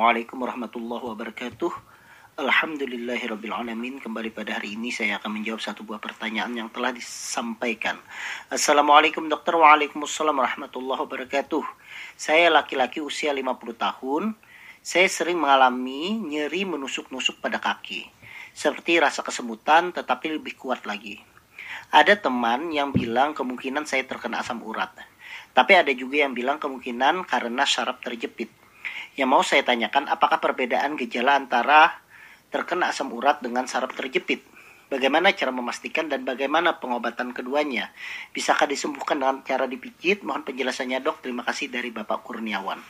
[0.00, 1.72] Assalamualaikum warahmatullahi wabarakatuh.
[2.40, 8.00] Alhamdulillahirrabbilalamin Kembali pada hari ini saya akan menjawab satu buah pertanyaan yang telah disampaikan.
[8.48, 9.52] Assalamualaikum dokter.
[9.52, 11.60] Waalaikumsalam warahmatullahi wabarakatuh.
[12.16, 13.44] Saya laki-laki usia 50
[13.76, 14.40] tahun.
[14.80, 18.08] Saya sering mengalami nyeri menusuk-nusuk pada kaki.
[18.56, 21.20] Seperti rasa kesemutan tetapi lebih kuat lagi.
[21.92, 24.96] Ada teman yang bilang kemungkinan saya terkena asam urat.
[25.52, 28.59] Tapi ada juga yang bilang kemungkinan karena syaraf terjepit
[29.20, 31.92] yang mau saya tanyakan apakah perbedaan gejala antara
[32.48, 34.40] terkena asam urat dengan saraf terjepit?
[34.88, 37.92] Bagaimana cara memastikan dan bagaimana pengobatan keduanya?
[38.32, 40.24] Bisakah disembuhkan dengan cara dipijit?
[40.24, 41.22] Mohon penjelasannya dok.
[41.22, 42.80] Terima kasih dari Bapak Kurniawan.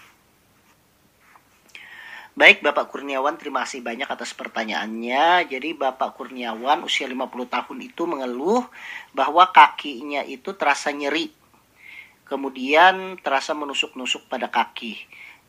[2.38, 5.50] Baik Bapak Kurniawan, terima kasih banyak atas pertanyaannya.
[5.50, 8.64] Jadi Bapak Kurniawan usia 50 tahun itu mengeluh
[9.12, 11.34] bahwa kakinya itu terasa nyeri.
[12.24, 14.94] Kemudian terasa menusuk-nusuk pada kaki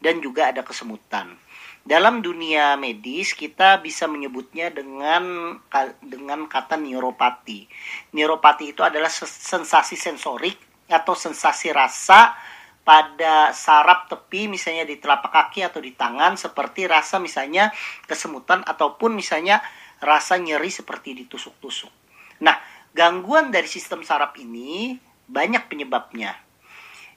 [0.02, 1.38] dan juga ada kesemutan.
[1.82, 5.58] Dalam dunia medis kita bisa menyebutnya dengan
[6.02, 7.66] dengan kata neuropati.
[8.14, 12.38] Neuropati itu adalah sensasi sensorik atau sensasi rasa
[12.82, 17.70] pada saraf tepi misalnya di telapak kaki atau di tangan seperti rasa misalnya
[18.06, 19.62] kesemutan ataupun misalnya
[20.02, 21.94] rasa nyeri seperti ditusuk-tusuk.
[22.42, 22.58] Nah,
[22.94, 24.98] gangguan dari sistem saraf ini
[25.30, 26.51] banyak penyebabnya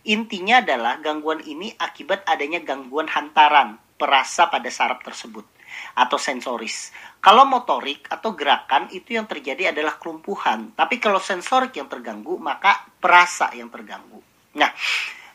[0.04, 5.48] Intinya adalah gangguan ini akibat adanya gangguan hantaran perasa pada saraf tersebut
[5.96, 6.92] atau sensoris.
[7.24, 12.84] Kalau motorik atau gerakan itu yang terjadi adalah kelumpuhan, tapi kalau sensorik yang terganggu maka
[13.00, 14.20] perasa yang terganggu.
[14.60, 14.70] Nah,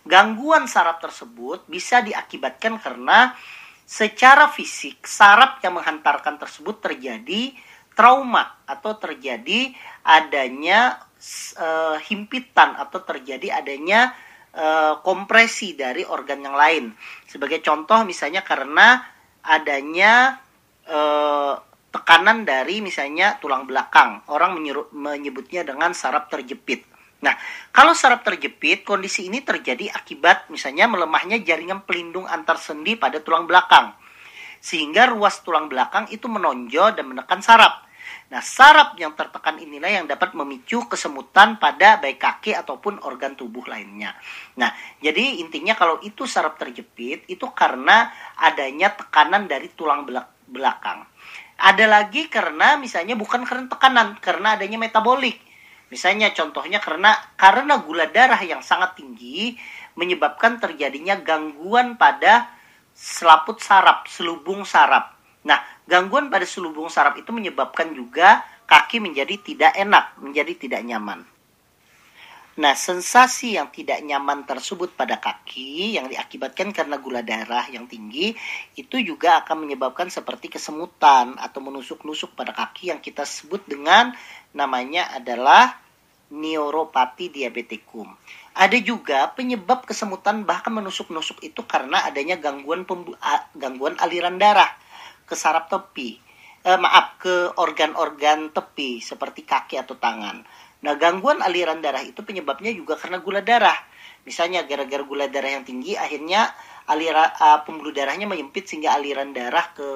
[0.06, 3.34] gangguan saraf tersebut bisa diakibatkan karena
[3.90, 7.58] secara fisik saraf yang menghantarkan tersebut terjadi
[7.98, 9.74] trauma atau terjadi
[10.06, 11.02] adanya
[11.58, 14.14] uh, himpitan atau terjadi adanya
[14.60, 16.92] Eh, kompresi dari organ yang lain.
[17.24, 19.00] Sebagai contoh misalnya karena
[19.40, 20.36] adanya
[20.84, 21.56] uh,
[21.88, 24.20] tekanan dari misalnya tulang belakang.
[24.28, 24.60] Orang
[24.92, 26.84] menyebutnya dengan saraf terjepit.
[27.24, 27.40] Nah,
[27.72, 33.48] kalau saraf terjepit, kondisi ini terjadi akibat misalnya melemahnya jaringan pelindung antar sendi pada tulang
[33.48, 33.96] belakang.
[34.60, 37.80] Sehingga ruas tulang belakang itu menonjol dan menekan saraf.
[38.30, 43.66] Nah, saraf yang tertekan inilah yang dapat memicu kesemutan pada baik kaki ataupun organ tubuh
[43.66, 44.14] lainnya.
[44.62, 44.70] Nah,
[45.02, 50.06] jadi intinya kalau itu saraf terjepit itu karena adanya tekanan dari tulang
[50.46, 51.10] belakang.
[51.58, 55.42] Ada lagi karena misalnya bukan karena tekanan, karena adanya metabolik.
[55.90, 59.58] Misalnya contohnya karena karena gula darah yang sangat tinggi
[59.98, 62.46] menyebabkan terjadinya gangguan pada
[62.94, 65.18] selaput saraf, selubung saraf.
[65.50, 71.26] Nah, gangguan pada selubung saraf itu menyebabkan juga kaki menjadi tidak enak, menjadi tidak nyaman.
[72.60, 78.36] Nah, sensasi yang tidak nyaman tersebut pada kaki yang diakibatkan karena gula darah yang tinggi
[78.76, 84.12] itu juga akan menyebabkan seperti kesemutan atau menusuk-nusuk pada kaki yang kita sebut dengan
[84.52, 85.80] namanya adalah
[86.36, 88.12] neuropati diabetikum.
[88.60, 92.84] Ada juga penyebab kesemutan bahkan menusuk-nusuk itu karena adanya gangguan
[93.56, 94.68] gangguan aliran darah
[95.30, 96.18] ke saraf tepi.
[96.60, 100.44] Eh, maaf, ke organ-organ tepi seperti kaki atau tangan.
[100.84, 103.80] Nah, gangguan aliran darah itu penyebabnya juga karena gula darah.
[104.28, 106.52] Misalnya gara-gara gula darah yang tinggi akhirnya
[106.92, 109.88] aliran uh, pembuluh darahnya menyempit sehingga aliran darah ke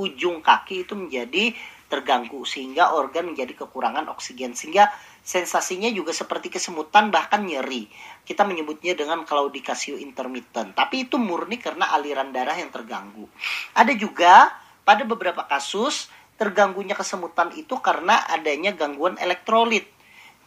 [0.00, 1.52] ujung kaki itu menjadi
[1.88, 4.92] terganggu sehingga organ menjadi kekurangan oksigen sehingga
[5.24, 7.88] sensasinya juga seperti kesemutan bahkan nyeri.
[8.24, 10.76] Kita menyebutnya dengan claudicatio intermittent.
[10.76, 13.28] Tapi itu murni karena aliran darah yang terganggu.
[13.76, 14.52] Ada juga
[14.88, 16.08] pada beberapa kasus
[16.40, 19.84] terganggunya kesemutan itu karena adanya gangguan elektrolit.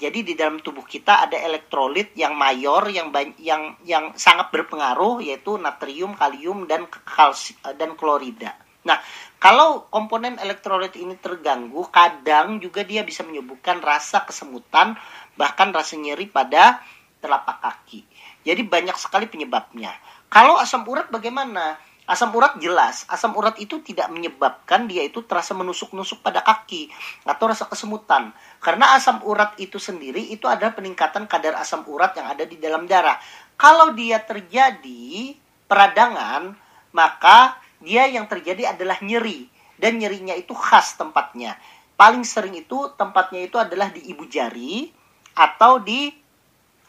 [0.02, 5.62] Jadi di dalam tubuh kita ada elektrolit yang mayor yang yang yang sangat berpengaruh yaitu
[5.62, 8.58] natrium, kalium dan kalsi, dan klorida.
[8.82, 8.98] Nah,
[9.38, 14.98] kalau komponen elektrolit ini terganggu, kadang juga dia bisa menyebabkan rasa kesemutan
[15.38, 16.82] bahkan rasa nyeri pada
[17.22, 18.02] telapak kaki.
[18.42, 19.94] Jadi banyak sekali penyebabnya.
[20.34, 21.78] Kalau asam urat bagaimana?
[22.10, 26.90] Asam urat jelas, asam urat itu tidak menyebabkan dia itu terasa menusuk-nusuk pada kaki
[27.24, 28.34] atau rasa kesemutan.
[28.58, 32.90] Karena asam urat itu sendiri itu adalah peningkatan kadar asam urat yang ada di dalam
[32.90, 33.22] darah.
[33.54, 35.38] Kalau dia terjadi
[35.70, 36.58] peradangan,
[36.92, 39.46] maka dia yang terjadi adalah nyeri
[39.78, 41.54] dan nyerinya itu khas tempatnya.
[41.98, 44.90] Paling sering itu tempatnya itu adalah di ibu jari
[45.38, 46.10] atau di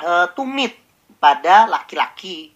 [0.00, 0.72] e, tumit
[1.20, 2.52] pada laki-laki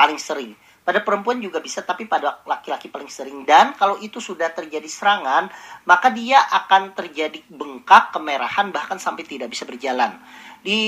[0.00, 0.56] paling sering.
[0.80, 3.44] Pada perempuan juga bisa, tapi pada laki-laki paling sering.
[3.44, 5.52] Dan kalau itu sudah terjadi serangan,
[5.84, 10.16] maka dia akan terjadi bengkak, kemerahan, bahkan sampai tidak bisa berjalan.
[10.64, 10.80] Di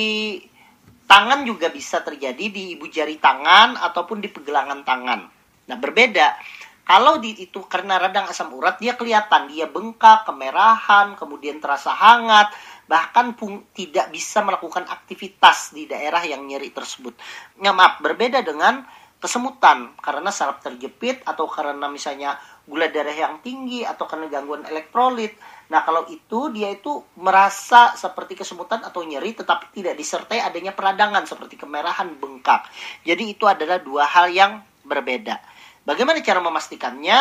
[1.04, 5.20] tangan juga bisa terjadi di ibu jari tangan ataupun di pegelangan tangan.
[5.68, 6.40] Nah, berbeda
[6.82, 12.50] Kalau di itu karena radang asam urat dia kelihatan dia bengkak, kemerahan, kemudian terasa hangat,
[12.90, 17.14] bahkan pun tidak bisa melakukan aktivitas di daerah yang nyeri tersebut.
[17.62, 18.82] Nggak maaf, berbeda dengan
[19.22, 22.34] kesemutan karena saraf terjepit atau karena misalnya
[22.66, 25.38] gula darah yang tinggi atau karena gangguan elektrolit.
[25.70, 31.22] Nah, kalau itu dia itu merasa seperti kesemutan atau nyeri tetapi tidak disertai adanya peradangan
[31.22, 32.66] seperti kemerahan, bengkak.
[33.06, 35.38] Jadi itu adalah dua hal yang berbeda.
[35.86, 37.18] Bagaimana cara memastikannya?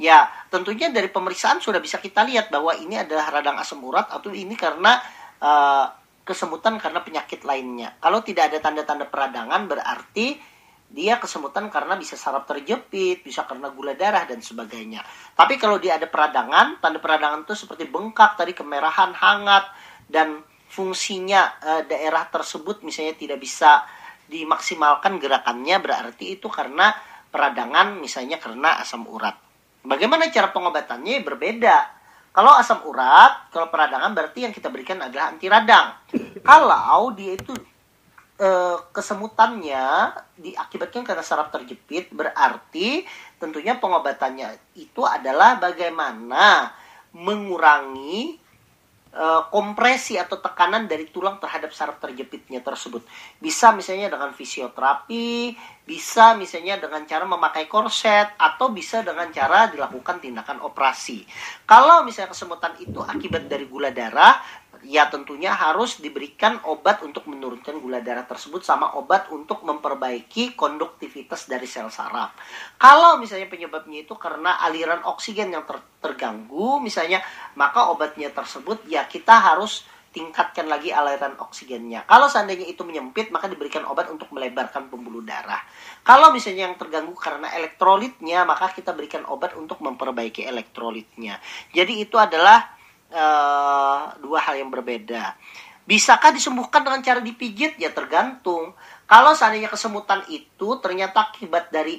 [0.00, 4.32] Ya, tentunya dari pemeriksaan sudah bisa kita lihat bahwa ini adalah radang asam urat atau
[4.32, 4.96] ini karena
[5.44, 5.92] uh,
[6.24, 8.00] kesemutan karena penyakit lainnya.
[8.00, 10.40] Kalau tidak ada tanda-tanda peradangan berarti
[10.90, 15.06] dia kesemutan karena bisa saraf terjepit, bisa karena gula darah dan sebagainya.
[15.38, 19.70] Tapi kalau dia ada peradangan, tanda peradangan itu seperti bengkak, tadi kemerahan, hangat
[20.10, 23.86] dan fungsinya uh, daerah tersebut misalnya tidak bisa
[24.30, 26.94] dimaksimalkan gerakannya berarti itu karena
[27.30, 29.34] peradangan misalnya karena asam urat.
[29.86, 31.98] Bagaimana cara pengobatannya berbeda.
[32.30, 35.98] Kalau asam urat, kalau peradangan berarti yang kita berikan adalah anti radang.
[36.46, 37.50] Kalau dia itu
[38.40, 38.48] e,
[38.96, 43.04] kesemutannya diakibatkan karena saraf terjepit, berarti
[43.36, 46.72] tentunya pengobatannya itu adalah bagaimana
[47.12, 48.40] mengurangi
[49.10, 53.02] Eh, kompresi atau tekanan dari tulang terhadap saraf terjepitnya tersebut.
[53.42, 55.50] Bisa misalnya dengan fisioterapi,
[55.82, 61.26] bisa misalnya dengan cara memakai korset, atau bisa dengan cara dilakukan tindakan operasi.
[61.66, 64.38] Kalau misalnya kesemutan itu akibat dari gula darah,
[64.84, 71.48] ya tentunya harus diberikan obat untuk menurunkan gula darah tersebut sama obat untuk memperbaiki konduktivitas
[71.48, 72.32] dari sel saraf.
[72.80, 77.20] Kalau misalnya penyebabnya itu karena aliran oksigen yang ter terganggu misalnya,
[77.60, 82.02] maka obatnya tersebut ya kita harus tingkatkan lagi aliran oksigennya.
[82.02, 85.62] Kalau seandainya itu menyempit, maka diberikan obat untuk melebarkan pembuluh darah.
[86.02, 91.38] Kalau misalnya yang terganggu karena elektrolitnya, maka kita berikan obat untuk memperbaiki elektrolitnya.
[91.70, 92.79] Jadi itu adalah
[93.12, 95.34] uh, dua hal yang berbeda.
[95.84, 97.74] Bisakah disembuhkan dengan cara dipijit?
[97.82, 98.74] Ya tergantung.
[99.10, 101.98] Kalau seandainya kesemutan itu ternyata akibat dari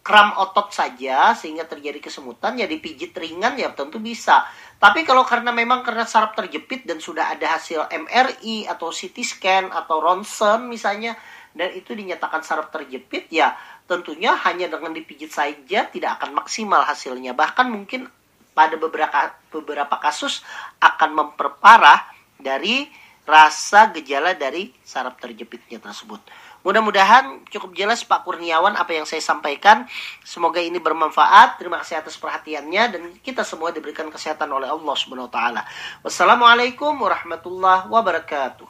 [0.00, 4.42] kram otot saja sehingga terjadi kesemutan ya dipijit ringan ya tentu bisa.
[4.80, 9.64] Tapi kalau karena memang karena saraf terjepit dan sudah ada hasil MRI atau CT scan
[9.70, 11.14] atau ronsen misalnya
[11.52, 13.54] dan itu dinyatakan saraf terjepit ya
[13.84, 17.36] tentunya hanya dengan dipijit saja tidak akan maksimal hasilnya.
[17.36, 18.08] Bahkan mungkin
[18.52, 20.42] pada beberapa beberapa kasus
[20.82, 22.06] akan memperparah
[22.40, 22.88] dari
[23.28, 26.18] rasa gejala dari saraf terjepitnya tersebut.
[26.60, 29.88] Mudah-mudahan cukup jelas Pak Kurniawan apa yang saya sampaikan.
[30.20, 31.56] Semoga ini bermanfaat.
[31.56, 35.64] Terima kasih atas perhatiannya dan kita semua diberikan kesehatan oleh Allah Subhanahu wa taala.
[36.04, 38.68] Wassalamualaikum warahmatullahi wabarakatuh.